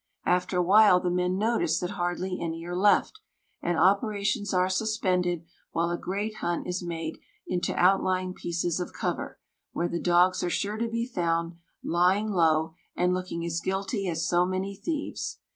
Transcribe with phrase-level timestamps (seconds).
[0.25, 3.19] After a while the men notice that hardly any are left,
[3.61, 9.39] and operations are suspended while a great hunt is made into outlying pieces of cover,
[9.73, 11.53] where the dogs are sure to be found
[11.83, 15.37] lying low and looking as guilty as so many thieves.